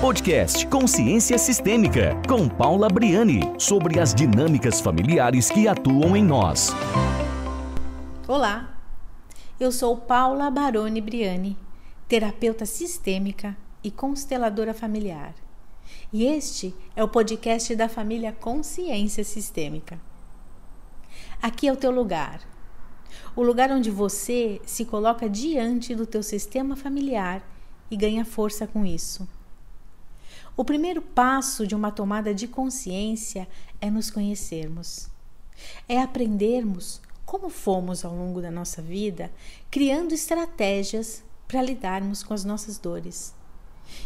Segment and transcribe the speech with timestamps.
[0.00, 6.70] Podcast Consciência Sistêmica, com Paula Briani, sobre as dinâmicas familiares que atuam em nós.
[8.28, 8.78] Olá,
[9.58, 11.58] eu sou Paula Baroni Briani,
[12.06, 15.34] terapeuta sistêmica e consteladora familiar.
[16.12, 19.98] E este é o podcast da família Consciência Sistêmica.
[21.42, 22.40] Aqui é o teu lugar.
[23.34, 27.42] O lugar onde você se coloca diante do teu sistema familiar
[27.90, 29.26] e ganha força com isso.
[30.58, 33.46] O primeiro passo de uma tomada de consciência
[33.80, 35.08] é nos conhecermos.
[35.88, 39.30] É aprendermos como fomos ao longo da nossa vida,
[39.70, 43.32] criando estratégias para lidarmos com as nossas dores.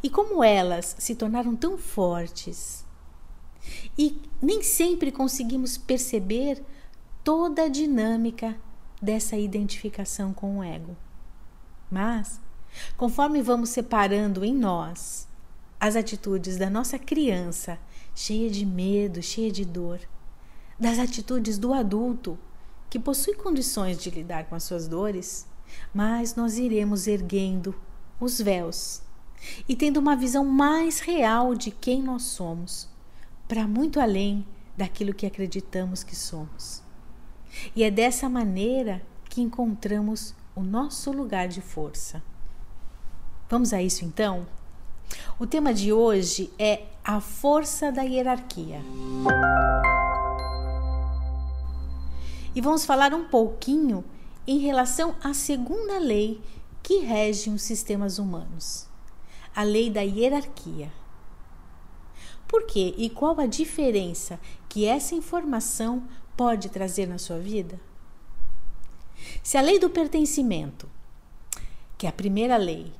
[0.00, 2.86] E como elas se tornaram tão fortes.
[3.98, 6.64] E nem sempre conseguimos perceber
[7.24, 8.56] toda a dinâmica
[9.02, 10.96] dessa identificação com o ego.
[11.90, 12.40] Mas
[12.96, 15.26] Conforme vamos separando em nós
[15.86, 17.78] as atitudes da nossa criança,
[18.12, 20.00] cheia de medo, cheia de dor,
[20.78, 22.36] das atitudes do adulto,
[22.90, 25.46] que possui condições de lidar com as suas dores,
[25.94, 27.72] mas nós iremos erguendo
[28.18, 29.00] os véus
[29.68, 32.88] e tendo uma visão mais real de quem nós somos,
[33.46, 34.44] para muito além
[34.76, 36.82] daquilo que acreditamos que somos.
[37.76, 39.00] E é dessa maneira
[39.30, 42.20] que encontramos o nosso lugar de força.
[43.48, 44.48] Vamos a isso então?
[45.38, 48.80] O tema de hoje é a força da hierarquia.
[52.54, 54.02] E vamos falar um pouquinho
[54.46, 56.40] em relação à segunda lei
[56.82, 58.88] que rege os sistemas humanos,
[59.54, 60.90] a lei da hierarquia.
[62.48, 66.04] Por quê e qual a diferença que essa informação
[66.36, 67.78] pode trazer na sua vida?
[69.42, 70.88] Se a lei do pertencimento,
[71.98, 72.92] que é a primeira lei,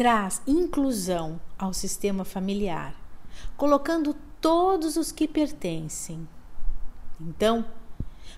[0.00, 2.98] traz inclusão ao sistema familiar,
[3.54, 6.26] colocando todos os que pertencem.
[7.20, 7.66] Então,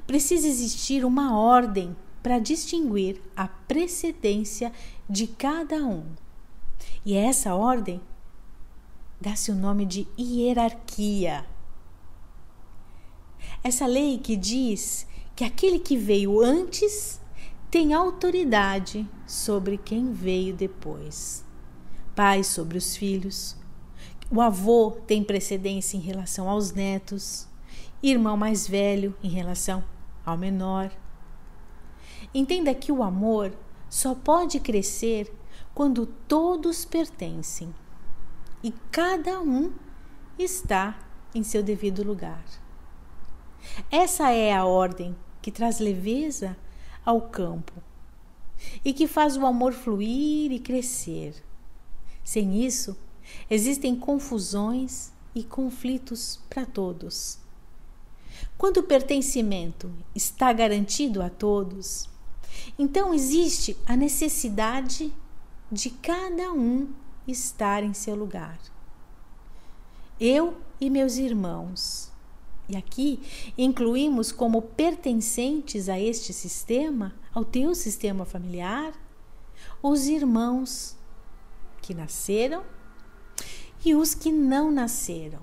[0.04, 4.72] precisa existir uma ordem para distinguir a precedência
[5.08, 6.04] de cada um.
[7.06, 8.00] E essa ordem
[9.20, 11.46] dá-se o nome de hierarquia.
[13.62, 15.06] Essa lei que diz
[15.36, 17.20] que aquele que veio antes
[17.70, 21.44] tem autoridade sobre quem veio depois
[22.14, 23.56] pais sobre os filhos.
[24.30, 27.46] O avô tem precedência em relação aos netos,
[28.02, 29.84] irmão mais velho em relação
[30.24, 30.90] ao menor.
[32.34, 33.52] Entenda que o amor
[33.90, 35.32] só pode crescer
[35.74, 37.74] quando todos pertencem
[38.62, 39.72] e cada um
[40.38, 40.98] está
[41.34, 42.44] em seu devido lugar.
[43.90, 46.56] Essa é a ordem que traz leveza
[47.04, 47.72] ao campo
[48.84, 51.34] e que faz o amor fluir e crescer.
[52.24, 52.96] Sem isso,
[53.50, 57.38] existem confusões e conflitos para todos.
[58.56, 62.08] Quando o pertencimento está garantido a todos,
[62.78, 65.12] então existe a necessidade
[65.70, 66.88] de cada um
[67.26, 68.58] estar em seu lugar.
[70.20, 72.10] Eu e meus irmãos,
[72.68, 73.20] e aqui
[73.56, 78.92] incluímos como pertencentes a este sistema, ao teu sistema familiar,
[79.82, 80.96] os irmãos
[81.82, 82.64] que nasceram
[83.84, 85.42] e os que não nasceram.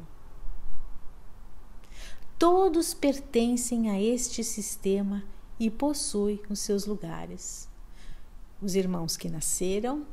[2.38, 5.24] Todos pertencem a este sistema
[5.60, 7.68] e possuem os seus lugares.
[8.62, 10.08] Os irmãos que nasceram,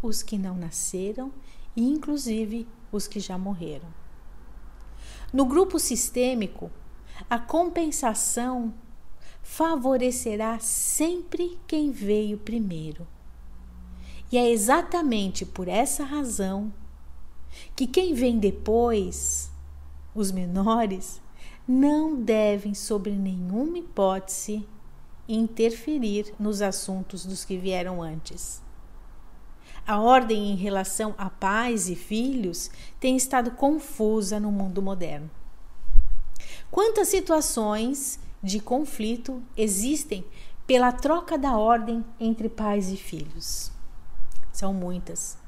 [0.00, 1.32] os que não nasceram
[1.74, 3.88] e, inclusive, os que já morreram.
[5.32, 6.70] No grupo sistêmico,
[7.28, 8.72] a compensação
[9.42, 13.06] favorecerá sempre quem veio primeiro.
[14.32, 16.72] E é exatamente por essa razão
[17.76, 19.52] que quem vem depois,
[20.14, 21.20] os menores,
[21.68, 24.66] não devem, sob nenhuma hipótese,
[25.28, 28.62] interferir nos assuntos dos que vieram antes.
[29.86, 35.30] A ordem em relação a pais e filhos tem estado confusa no mundo moderno.
[36.70, 40.24] Quantas situações de conflito existem
[40.66, 43.70] pela troca da ordem entre pais e filhos?
[44.52, 45.38] São muitas.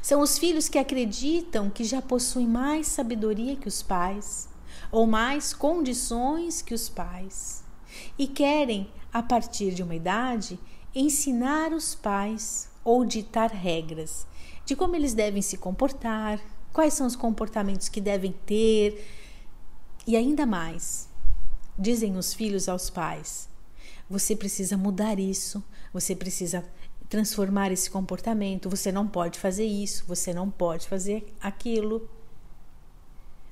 [0.00, 4.48] São os filhos que acreditam que já possuem mais sabedoria que os pais,
[4.90, 7.64] ou mais condições que os pais,
[8.18, 10.58] e querem, a partir de uma idade,
[10.94, 14.26] ensinar os pais ou ditar regras
[14.64, 16.40] de como eles devem se comportar,
[16.72, 19.04] quais são os comportamentos que devem ter,
[20.06, 21.08] e ainda mais.
[21.78, 23.48] Dizem os filhos aos pais:
[24.08, 25.62] você precisa mudar isso,
[25.92, 26.64] você precisa
[27.12, 28.70] transformar esse comportamento.
[28.70, 32.08] Você não pode fazer isso, você não pode fazer aquilo.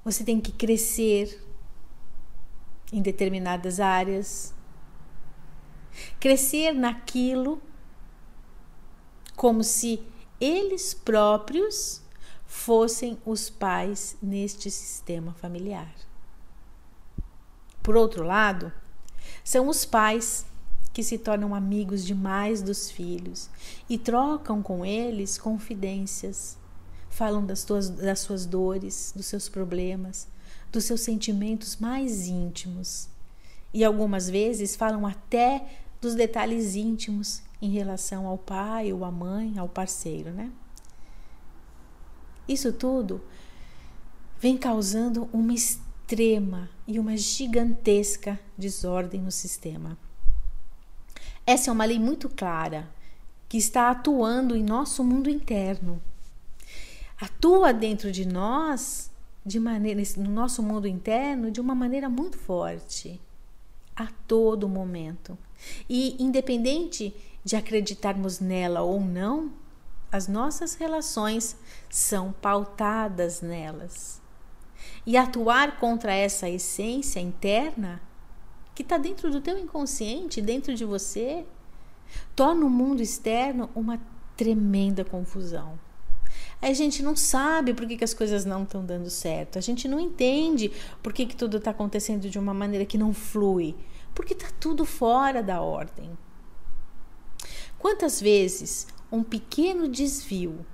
[0.02, 1.46] Você tem que crescer
[2.90, 4.54] em determinadas áreas.
[6.18, 7.60] Crescer naquilo
[9.36, 10.02] como se
[10.40, 12.02] eles próprios
[12.46, 15.94] fossem os pais neste sistema familiar.
[17.82, 18.72] Por outro lado,
[19.44, 20.46] são os pais
[21.00, 23.48] que se tornam amigos demais dos filhos
[23.88, 26.58] e trocam com eles confidências,
[27.08, 30.28] falam das, tuas, das suas dores, dos seus problemas,
[30.70, 33.08] dos seus sentimentos mais íntimos.
[33.72, 35.66] E algumas vezes falam até
[36.02, 40.52] dos detalhes íntimos em relação ao pai ou à mãe, ao parceiro, né?
[42.46, 43.22] Isso tudo
[44.38, 49.96] vem causando uma extrema e uma gigantesca desordem no sistema.
[51.50, 52.88] Essa é uma lei muito clara
[53.48, 56.00] que está atuando em nosso mundo interno.
[57.20, 59.10] Atua dentro de nós,
[59.44, 63.20] de maneira, no nosso mundo interno, de uma maneira muito forte,
[63.96, 65.36] a todo momento.
[65.88, 67.12] E independente
[67.44, 69.50] de acreditarmos nela ou não,
[70.12, 71.56] as nossas relações
[71.90, 74.22] são pautadas nelas.
[75.04, 78.00] E atuar contra essa essência interna
[78.74, 81.44] que está dentro do teu inconsciente, dentro de você,
[82.34, 84.00] torna o mundo externo uma
[84.36, 85.78] tremenda confusão.
[86.62, 89.58] A gente não sabe por que, que as coisas não estão dando certo.
[89.58, 90.70] A gente não entende
[91.02, 93.74] por que, que tudo está acontecendo de uma maneira que não flui.
[94.14, 96.10] Porque está tudo fora da ordem.
[97.78, 100.66] Quantas vezes um pequeno desvio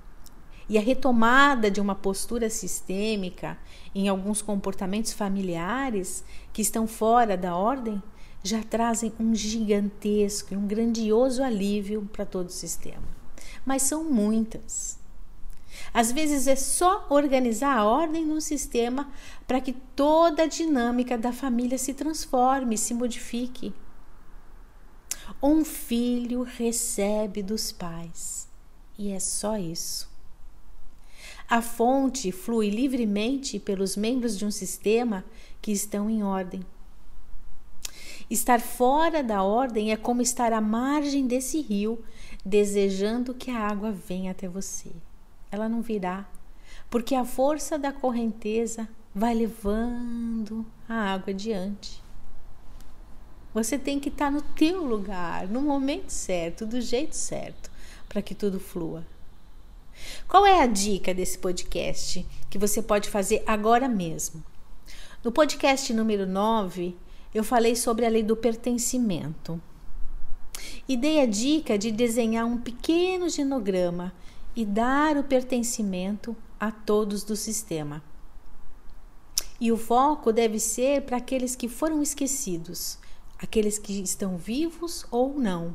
[0.69, 3.57] e a retomada de uma postura sistêmica
[3.95, 8.01] em alguns comportamentos familiares que estão fora da ordem
[8.43, 13.03] já trazem um gigantesco e um grandioso alívio para todo o sistema.
[13.65, 14.97] Mas são muitas.
[15.93, 19.09] Às vezes é só organizar a ordem no sistema
[19.45, 23.73] para que toda a dinâmica da família se transforme, se modifique.
[25.41, 28.47] Um filho recebe dos pais,
[28.97, 30.16] e é só isso.
[31.49, 35.23] A fonte flui livremente pelos membros de um sistema
[35.61, 36.65] que estão em ordem.
[38.29, 42.03] Estar fora da ordem é como estar à margem desse rio,
[42.45, 44.91] desejando que a água venha até você.
[45.49, 46.29] Ela não virá,
[46.89, 52.03] porque a força da correnteza vai levando a água adiante.
[53.53, 57.71] Você tem que estar no teu lugar, no momento certo, do jeito certo,
[58.09, 59.05] para que tudo flua.
[60.27, 64.43] Qual é a dica desse podcast que você pode fazer agora mesmo?
[65.23, 66.97] No podcast número 9,
[67.33, 69.61] eu falei sobre a lei do pertencimento.
[70.85, 74.13] E dei a dica de desenhar um pequeno genograma
[74.53, 78.03] e dar o pertencimento a todos do sistema.
[79.61, 82.99] E o foco deve ser para aqueles que foram esquecidos,
[83.39, 85.73] aqueles que estão vivos ou não.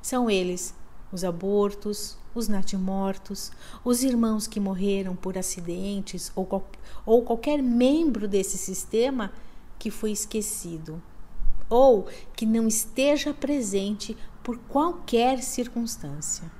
[0.00, 0.72] São eles
[1.12, 3.50] os abortos, os natimortos,
[3.84, 6.68] os irmãos que morreram por acidentes ou, qual,
[7.04, 9.32] ou qualquer membro desse sistema
[9.78, 11.02] que foi esquecido
[11.68, 16.50] ou que não esteja presente por qualquer circunstância.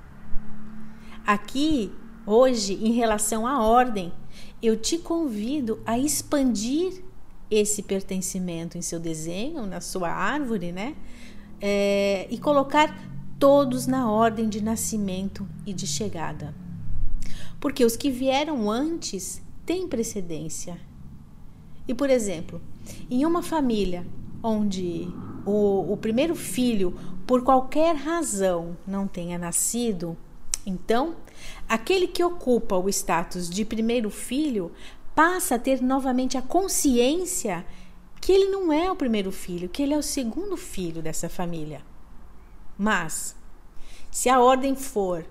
[1.25, 1.91] Aqui,
[2.25, 4.13] hoje, em relação à ordem,
[4.61, 7.03] eu te convido a expandir
[7.49, 10.95] esse pertencimento em seu desenho, na sua árvore, né?
[11.61, 12.95] É, e colocar
[13.39, 16.53] todos na ordem de nascimento e de chegada.
[17.59, 20.77] Porque os que vieram antes têm precedência.
[21.87, 22.61] E, por exemplo,
[23.09, 24.05] em uma família
[24.43, 25.07] onde
[25.45, 26.93] o, o primeiro filho,
[27.25, 30.17] por qualquer razão, não tenha nascido,
[30.65, 31.15] então
[31.67, 34.71] aquele que ocupa o status de primeiro filho
[35.15, 37.65] passa a ter novamente a consciência
[38.21, 41.81] que ele não é o primeiro filho, que ele é o segundo filho dessa família.
[42.81, 43.35] Mas,
[44.09, 45.25] se a ordem for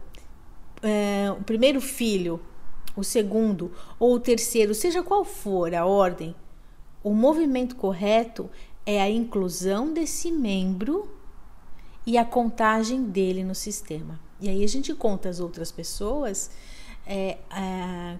[0.83, 2.39] é, o primeiro filho,
[2.95, 6.37] o segundo ou o terceiro, seja qual for a ordem,
[7.03, 8.51] o movimento correto
[8.85, 11.11] é a inclusão desse membro
[12.05, 14.21] e a contagem dele no sistema.
[14.39, 16.51] E aí a gente conta as outras pessoas
[17.07, 18.19] é, é,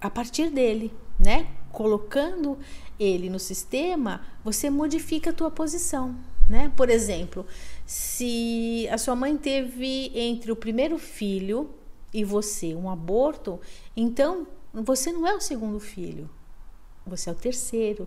[0.00, 1.48] a partir dele, né?
[1.72, 2.56] Colocando
[2.98, 6.16] ele no sistema, você modifica a tua posição,
[6.48, 6.72] né?
[6.76, 7.46] Por exemplo,
[7.90, 11.74] se a sua mãe teve entre o primeiro filho
[12.14, 13.60] e você um aborto,
[13.96, 16.30] então você não é o segundo filho,
[17.04, 18.06] você é o terceiro.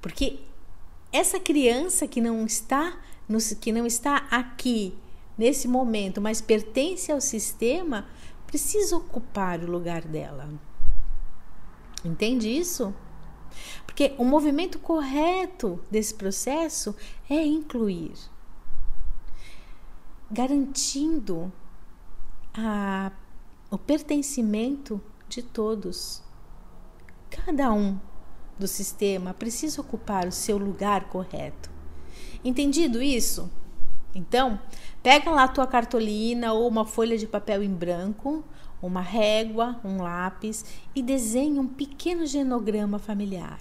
[0.00, 0.38] Porque
[1.12, 2.96] essa criança que não está,
[3.60, 4.96] que não está aqui
[5.36, 8.06] nesse momento, mas pertence ao sistema,
[8.46, 10.48] precisa ocupar o lugar dela.
[12.04, 12.94] Entende isso?
[13.84, 16.94] Porque o movimento correto desse processo
[17.28, 18.12] é incluir,
[20.30, 21.52] garantindo
[22.54, 23.12] a,
[23.70, 26.22] o pertencimento de todos.
[27.30, 27.98] Cada um
[28.58, 31.70] do sistema precisa ocupar o seu lugar correto.
[32.44, 33.50] Entendido isso?
[34.14, 34.60] Então,
[35.02, 38.44] pega lá a tua cartolina ou uma folha de papel em branco,
[38.80, 43.60] uma régua, um lápis e desenhe um pequeno genograma familiar.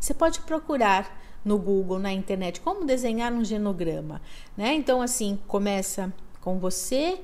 [0.00, 4.20] Você pode procurar no Google, na internet, como desenhar um genograma,
[4.56, 4.74] né?
[4.74, 7.20] Então, assim, começa com você,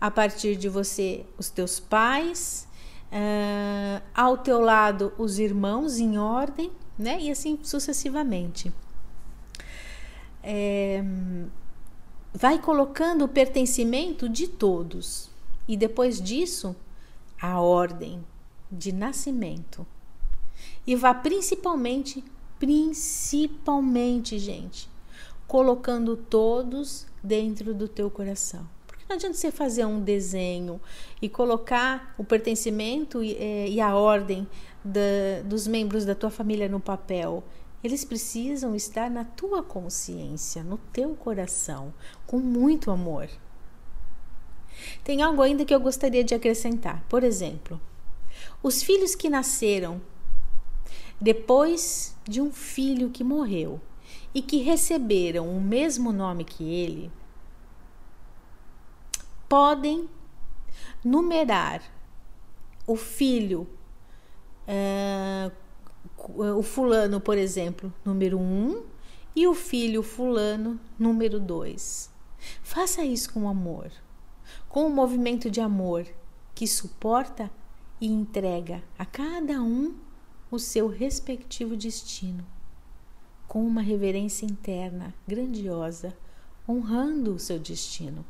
[0.00, 2.68] a partir de você, os teus pais,
[3.10, 7.18] uh, ao teu lado, os irmãos em ordem, né?
[7.20, 8.72] E assim sucessivamente.
[10.40, 11.02] É,
[12.32, 15.30] vai colocando o pertencimento de todos
[15.66, 16.76] e depois disso
[17.40, 18.24] a ordem
[18.70, 19.84] de nascimento.
[20.86, 22.22] E vá principalmente,
[22.64, 24.88] principalmente, gente,
[25.46, 28.66] colocando todos dentro do teu coração.
[28.86, 30.80] Porque não adianta você fazer um desenho
[31.20, 34.48] e colocar o pertencimento e, é, e a ordem
[34.82, 37.44] da, dos membros da tua família no papel.
[37.82, 41.92] Eles precisam estar na tua consciência, no teu coração,
[42.26, 43.28] com muito amor.
[45.04, 47.04] Tem algo ainda que eu gostaria de acrescentar.
[47.10, 47.78] Por exemplo,
[48.62, 50.00] os filhos que nasceram
[51.24, 53.80] depois de um filho que morreu
[54.34, 57.10] e que receberam o mesmo nome que ele,
[59.48, 60.06] podem
[61.02, 61.82] numerar
[62.86, 63.66] o filho,
[64.68, 65.50] uh,
[66.58, 68.84] o fulano, por exemplo, número um,
[69.34, 72.12] e o filho fulano, número dois.
[72.62, 73.90] Faça isso com amor
[74.68, 76.04] com um movimento de amor
[76.52, 77.48] que suporta
[78.00, 79.94] e entrega a cada um
[80.54, 82.46] o seu respectivo destino,
[83.48, 86.16] com uma reverência interna grandiosa,
[86.68, 88.24] honrando o seu destino.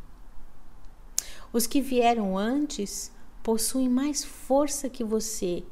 [1.53, 3.13] Os que vieram antes
[3.43, 5.63] possuem mais força que você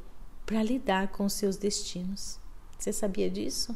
[0.44, 2.38] para lidar com seus destinos.
[2.78, 3.74] Você sabia disso?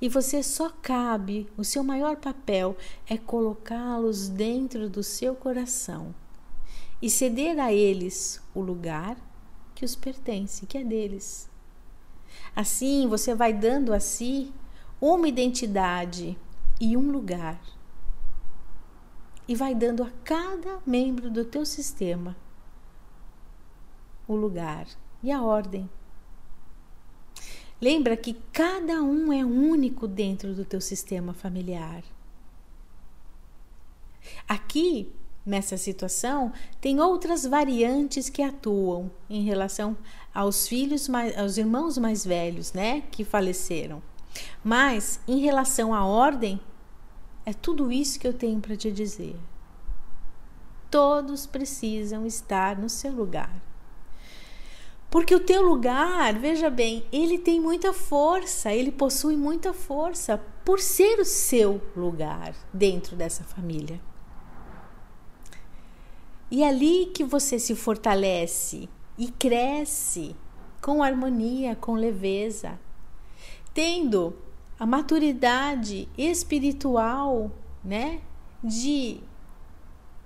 [0.00, 2.76] E você só cabe, o seu maior papel
[3.06, 6.14] é colocá-los dentro do seu coração
[7.02, 9.16] e ceder a eles o lugar
[9.78, 11.48] que os pertence, que é deles.
[12.54, 14.52] Assim, você vai dando a si
[15.00, 16.36] uma identidade
[16.80, 17.60] e um lugar.
[19.46, 22.36] E vai dando a cada membro do teu sistema
[24.26, 24.86] o lugar
[25.22, 25.88] e a ordem
[27.80, 32.02] Lembra que cada um é único dentro do teu sistema familiar.
[34.48, 35.12] Aqui,
[35.48, 39.96] nessa situação, tem outras variantes que atuam em relação
[40.34, 44.02] aos filhos, aos irmãos mais velhos, né, que faleceram.
[44.62, 46.60] Mas em relação à ordem,
[47.46, 49.36] é tudo isso que eu tenho para te dizer.
[50.90, 53.62] Todos precisam estar no seu lugar.
[55.10, 60.78] Porque o teu lugar, veja bem, ele tem muita força, ele possui muita força por
[60.78, 63.98] ser o seu lugar dentro dessa família.
[66.50, 70.34] E é ali que você se fortalece e cresce
[70.80, 72.78] com harmonia, com leveza,
[73.74, 74.34] tendo
[74.78, 77.50] a maturidade espiritual,
[77.84, 78.22] né,
[78.62, 79.20] de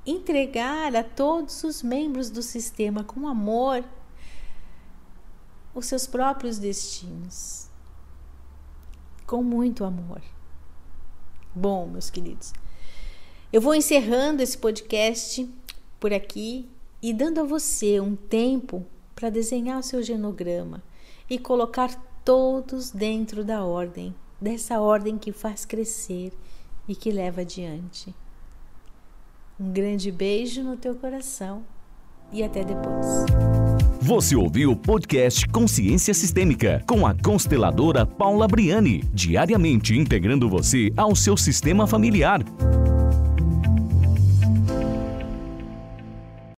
[0.05, 3.85] entregar a todos os membros do sistema com amor
[5.75, 7.71] os seus próprios destinos.
[9.27, 10.21] Com muito amor.
[11.55, 12.53] Bom, meus queridos,
[13.53, 15.47] eu vou encerrando esse podcast
[16.03, 16.69] por aqui
[17.01, 20.83] e dando a você um tempo para desenhar o seu genograma
[21.31, 21.95] e colocar
[22.25, 26.33] todos dentro da ordem, dessa ordem que faz crescer
[26.89, 28.13] e que leva adiante.
[29.61, 31.63] Um grande beijo no teu coração
[32.33, 33.07] e até depois.
[34.01, 41.15] Você ouviu o podcast Consciência Sistêmica com a consteladora Paula Briani, diariamente integrando você ao
[41.15, 42.41] seu sistema familiar.